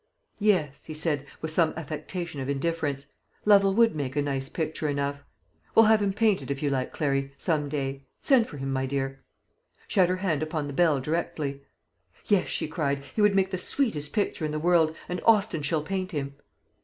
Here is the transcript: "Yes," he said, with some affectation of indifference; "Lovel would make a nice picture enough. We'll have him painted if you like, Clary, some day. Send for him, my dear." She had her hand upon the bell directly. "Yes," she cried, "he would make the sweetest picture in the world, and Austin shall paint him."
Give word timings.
"Yes," 0.39 0.85
he 0.85 0.95
said, 0.95 1.27
with 1.43 1.51
some 1.51 1.75
affectation 1.77 2.41
of 2.41 2.49
indifference; 2.49 3.05
"Lovel 3.45 3.75
would 3.75 3.95
make 3.95 4.15
a 4.15 4.21
nice 4.23 4.49
picture 4.49 4.89
enough. 4.89 5.23
We'll 5.75 5.85
have 5.85 6.01
him 6.01 6.11
painted 6.11 6.49
if 6.49 6.63
you 6.63 6.71
like, 6.71 6.91
Clary, 6.91 7.35
some 7.37 7.69
day. 7.69 8.07
Send 8.19 8.47
for 8.47 8.57
him, 8.57 8.73
my 8.73 8.87
dear." 8.87 9.21
She 9.87 9.99
had 9.99 10.09
her 10.09 10.15
hand 10.15 10.41
upon 10.41 10.65
the 10.65 10.73
bell 10.73 10.99
directly. 10.99 11.61
"Yes," 12.25 12.47
she 12.47 12.67
cried, 12.67 13.03
"he 13.15 13.21
would 13.21 13.35
make 13.35 13.51
the 13.51 13.59
sweetest 13.59 14.11
picture 14.11 14.43
in 14.43 14.51
the 14.51 14.57
world, 14.57 14.95
and 15.07 15.21
Austin 15.23 15.61
shall 15.61 15.83
paint 15.83 16.13
him." 16.13 16.33